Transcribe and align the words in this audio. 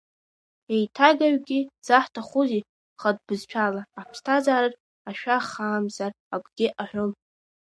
Еиҭагаҩгьы 0.73 1.59
дзаҳҭахузеи 1.81 2.63
хатә 2.99 3.23
бызшәала, 3.27 3.81
аԥсҭазараҿ 4.01 4.75
ашәахаамзар 5.09 6.11
акгьы 6.35 6.67
аҳәом. 6.81 7.11